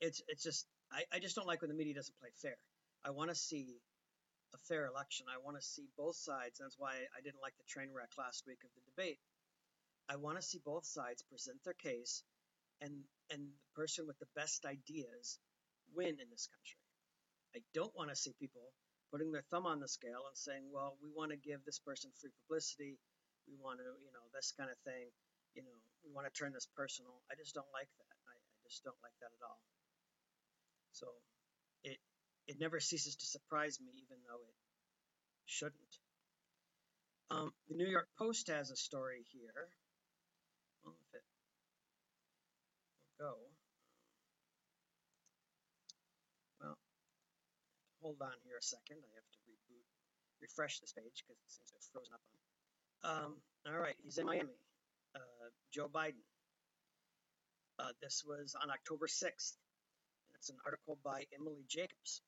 [0.00, 2.56] it's it's just I, I just don't like when the media doesn't play fair.
[3.04, 3.80] I want to see
[4.54, 5.26] a fair election.
[5.28, 6.58] I want to see both sides.
[6.58, 9.18] That's why I didn't like the train wreck last week of the debate.
[10.08, 12.24] I want to see both sides present their case
[12.80, 12.92] and
[13.30, 15.38] and the person with the best ideas
[15.94, 16.82] win in this country.
[17.54, 18.72] I don't want to see people
[19.10, 22.10] putting their thumb on the scale and saying, well, we want to give this person
[22.18, 22.98] free publicity.
[23.46, 25.10] We want to, you know, this kind of thing.
[25.54, 25.74] You know,
[26.06, 27.22] we want to turn this personal.
[27.30, 28.14] I just don't like that.
[28.30, 29.58] I, I just don't like that at all.
[30.94, 31.06] So
[31.82, 31.98] it
[32.50, 34.58] it never ceases to surprise me, even though it
[35.46, 35.94] shouldn't.
[37.30, 39.70] Um, the New York Post has a story here.
[40.82, 41.22] Well, if it
[43.06, 43.34] will go.
[46.60, 46.78] Well,
[48.02, 48.98] hold on here a second.
[48.98, 49.86] I have to reboot,
[50.42, 52.34] refresh this page because it seems to have frozen up on.
[53.06, 53.32] Um,
[53.70, 54.58] all right, he's in Miami.
[55.14, 56.26] Uh, Joe Biden.
[57.78, 59.54] Uh, this was on October 6th.
[60.26, 62.22] And it's an article by Emily Jacobs.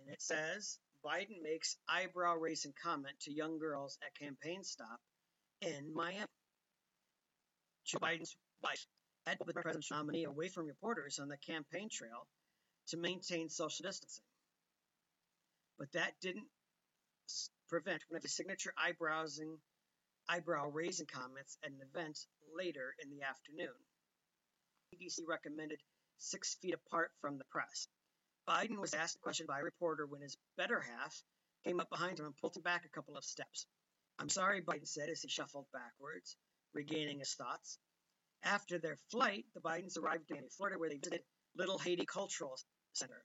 [0.00, 5.00] And it says Biden makes eyebrow raising comment to young girls at campaign stop
[5.60, 6.26] in Miami.
[7.84, 8.86] Joe Biden's wife
[9.26, 12.26] had the president's nominee away from reporters on the campaign trail
[12.88, 14.24] to maintain social distancing.
[15.78, 16.48] But that didn't
[17.68, 19.56] prevent one of his signature eyebrowsing,
[20.28, 22.18] eyebrow raising comments at an event
[22.56, 23.74] later in the afternoon.
[24.92, 25.80] CDC recommended
[26.18, 27.86] six feet apart from the press.
[28.48, 31.22] Biden was asked a question by a reporter when his better half
[31.64, 33.66] came up behind him and pulled him back a couple of steps.
[34.18, 36.36] I'm sorry, Biden said as he shuffled backwards,
[36.74, 37.78] regaining his thoughts.
[38.42, 41.22] After their flight, the Bidens arrived in Florida, where they visited
[41.56, 42.58] Little Haiti Cultural
[42.92, 43.24] Center.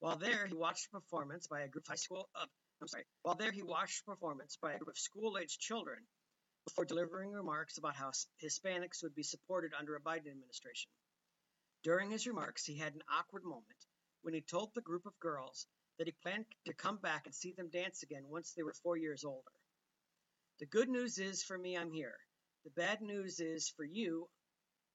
[0.00, 2.28] While there, he watched a performance by a group of high school.
[2.34, 2.46] Uh,
[2.80, 3.04] I'm sorry.
[3.22, 5.98] While there, he watched a performance by a group of school-aged children
[6.66, 8.10] before delivering remarks about how
[8.42, 10.90] Hispanics would be supported under a Biden administration.
[11.82, 13.86] During his remarks, he had an awkward moment
[14.24, 15.66] when he told the group of girls
[15.98, 18.96] that he planned to come back and see them dance again once they were four
[18.96, 19.52] years older.
[20.60, 22.16] The good news is for me, I'm here.
[22.64, 24.26] The bad news is for you,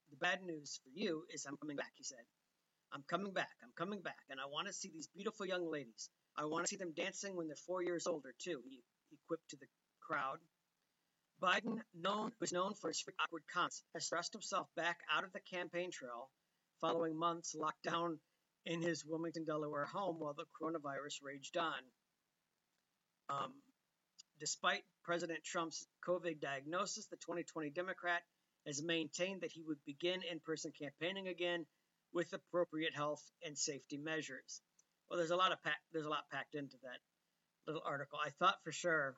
[0.10, 2.26] the bad news for you is I'm coming back, he said.
[2.92, 6.10] I'm coming back, I'm coming back, and I want to see these beautiful young ladies.
[6.36, 9.48] I want to see them dancing when they're four years older, too, he, he quipped
[9.52, 9.68] to the
[10.02, 10.40] crowd.
[11.40, 15.40] Biden, known, who's known for his awkward comments, has thrust himself back out of the
[15.42, 16.32] campaign trail
[16.82, 18.18] following months locked down
[18.66, 21.82] in his Wilmington, Delaware home while the coronavirus raged on.
[23.30, 23.54] Um,
[24.40, 28.22] despite President Trump's COVID diagnosis, the 2020 Democrat
[28.66, 31.66] has maintained that he would begin in person campaigning again
[32.14, 34.62] with appropriate health and safety measures.
[35.10, 35.58] Well, there's a lot of
[35.92, 37.00] there's a lot packed into that
[37.68, 38.20] little article.
[38.24, 39.16] I thought for sure.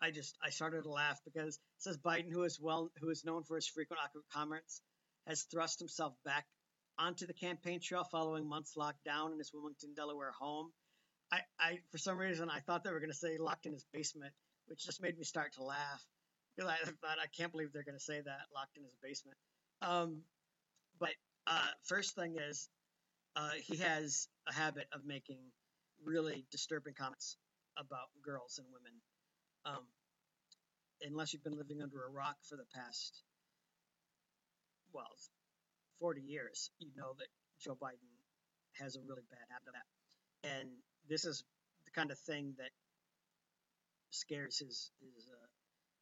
[0.00, 3.24] I just I started to laugh because it says Biden, who is well who is
[3.24, 4.82] known for his frequent awkward comments,
[5.26, 6.46] has thrust himself back
[6.98, 10.70] onto the campaign trail following months locked down in his Wilmington, Delaware home.
[11.32, 13.84] I, I for some reason, I thought they were going to say locked in his
[13.92, 14.32] basement,
[14.66, 16.04] which just made me start to laugh.
[16.60, 19.36] I thought, I can't believe they're going to say that, locked in his basement.
[19.82, 20.22] Um,
[21.00, 21.10] but
[21.48, 22.68] uh, first thing is,
[23.34, 25.38] uh, he has a habit of making
[26.04, 27.36] really disturbing comments
[27.76, 28.92] about girls and women.
[29.66, 29.84] Um,
[31.02, 33.22] unless you've been living under a rock for the past,
[34.92, 35.10] well,
[36.00, 37.28] 40 years, you know that
[37.60, 38.12] Joe Biden
[38.80, 39.88] has a really bad habit of that.
[40.58, 40.68] And
[41.08, 41.44] this is
[41.84, 42.70] the kind of thing that
[44.10, 45.46] scares his his uh,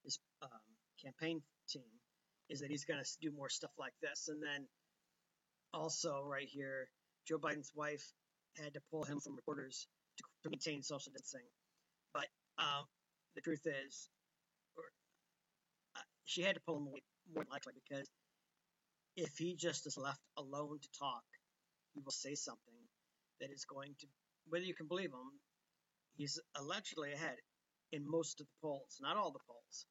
[0.05, 0.61] his um,
[1.03, 1.89] campaign team
[2.51, 4.29] is that he's going to do more stuff like this.
[4.29, 4.67] And then
[5.73, 6.89] also right here,
[7.27, 8.05] Joe Biden's wife
[8.63, 9.87] had to pull him from reporters
[10.43, 11.47] to, maintain social distancing.
[12.13, 12.27] But
[12.59, 12.85] um,
[13.35, 14.11] the truth is,
[14.77, 14.85] or,
[15.97, 17.01] uh, she had to pull him away
[17.35, 18.09] more likely because
[19.17, 21.23] if he just is left alone to talk,
[21.95, 22.75] he will say something
[23.41, 24.07] that is going to,
[24.49, 25.41] whether you can believe him,
[26.17, 27.37] he's allegedly ahead
[27.93, 28.99] in most of the polls.
[29.01, 29.87] Not all the polls,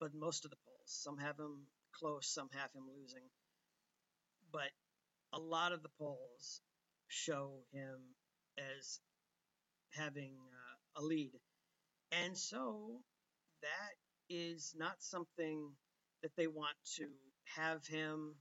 [0.00, 0.86] but most of the polls.
[0.86, 1.66] Some have him
[1.98, 3.28] close, some have him losing.
[4.52, 4.70] But
[5.32, 6.60] a lot of the polls
[7.08, 7.98] show him
[8.58, 9.00] as
[9.92, 10.36] having
[10.96, 11.32] uh, a lead.
[12.12, 13.00] And so
[13.62, 13.94] that
[14.28, 15.70] is not something
[16.22, 17.06] that they want to
[17.56, 18.34] have him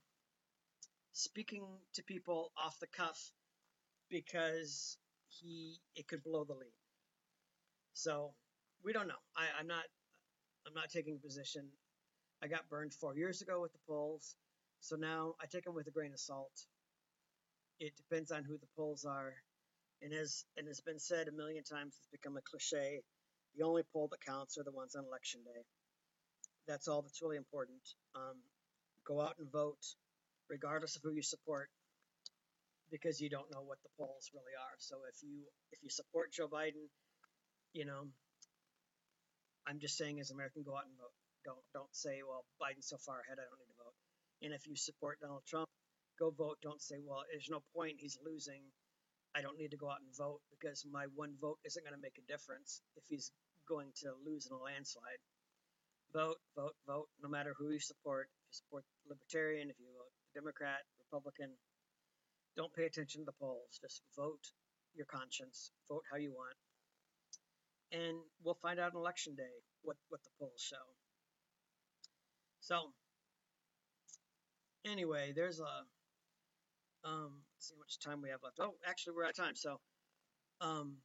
[1.19, 3.19] speaking to people off the cuff
[4.09, 4.97] because
[5.27, 6.79] he it could blow the lead.
[7.93, 8.31] So
[8.83, 9.21] we don't know.
[9.35, 9.83] I, I'm not
[10.65, 11.67] I'm not taking a position.
[12.41, 14.35] I got burned four years ago with the polls,
[14.79, 16.65] so now I take them with a grain of salt.
[17.79, 19.33] It depends on who the polls are,
[20.01, 23.01] and as and has been said a million times, it's become a cliche.
[23.57, 25.63] The only poll that counts are the ones on election day.
[26.65, 27.81] That's all that's really important.
[28.15, 28.37] Um,
[29.05, 29.83] go out and vote
[30.49, 31.69] regardless of who you support,
[32.91, 34.75] because you don't know what the polls really are.
[34.79, 36.89] So if you if you support Joe Biden,
[37.73, 38.09] you know,
[39.67, 41.13] I'm just saying as an American, go out and vote.
[41.45, 43.97] Don't don't say, well, Biden's so far ahead, I don't need to vote.
[44.41, 45.69] And if you support Donald Trump,
[46.17, 46.57] go vote.
[46.61, 48.63] Don't say, well, there's no point, he's losing.
[49.35, 52.01] I don't need to go out and vote because my one vote isn't going to
[52.01, 53.31] make a difference if he's
[53.69, 55.21] going to lose in a landslide.
[56.11, 58.25] Vote, vote, vote, no matter who you support.
[58.25, 59.85] If you support Libertarian, if you
[60.33, 61.49] Democrat, Republican,
[62.55, 63.79] don't pay attention to the polls.
[63.81, 64.51] Just vote
[64.95, 66.55] your conscience, vote how you want.
[67.91, 70.85] And we'll find out on election day what, what the polls show.
[72.61, 72.91] So,
[74.85, 75.85] anyway, there's a
[77.03, 78.59] um, let's see how much time we have left.
[78.59, 79.55] Oh, actually, we're out of time.
[79.55, 79.79] So,
[80.61, 80.97] um,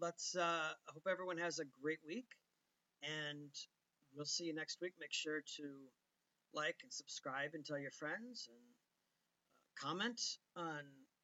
[0.00, 0.34] let's.
[0.36, 2.28] Uh, I hope everyone has a great week,
[3.02, 3.50] and
[4.14, 4.94] we'll see you next week.
[4.98, 5.62] Make sure to
[6.54, 10.20] like and subscribe and tell your friends and uh, comment
[10.56, 10.82] on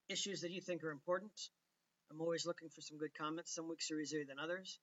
[0.08, 1.32] issues that you think are important.
[2.10, 3.54] I'm always looking for some good comments.
[3.54, 4.78] Some weeks are easier than others.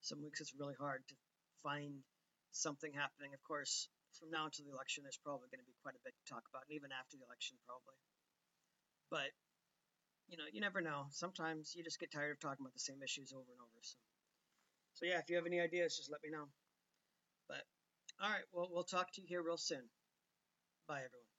[0.00, 1.14] Some weeks it's really hard to
[1.62, 2.04] find
[2.52, 3.34] something happening.
[3.34, 3.88] Of course,
[4.20, 6.46] from now until the election, there's probably going to be quite a bit to talk
[6.46, 7.98] about, and even after the election, probably.
[9.10, 9.34] But
[10.28, 11.10] you know, you never know.
[11.10, 13.80] Sometimes you just get tired of talking about the same issues over and over.
[13.82, 13.98] So,
[14.94, 16.48] so yeah, if you have any ideas, just let me know.
[17.48, 17.66] But
[18.20, 19.90] all right, well, we'll talk to you here real soon.
[20.88, 21.33] Bye, everyone.